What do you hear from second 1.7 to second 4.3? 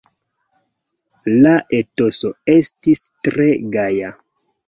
etoso estis tre gaja.